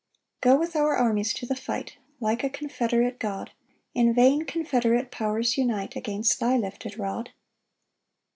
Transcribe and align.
5 0.41 0.41
Go 0.41 0.57
with 0.59 0.75
our 0.75 0.95
armies 0.97 1.31
to 1.35 1.45
the 1.45 1.55
fight, 1.55 1.97
Like 2.19 2.43
a 2.43 2.49
confederate 2.49 3.19
God; 3.19 3.51
In 3.93 4.15
vain 4.15 4.45
confederate 4.47 5.11
powers 5.11 5.59
unite 5.59 5.95
Against 5.95 6.39
thy 6.39 6.57
lifted 6.57 6.97
rod. 6.97 7.29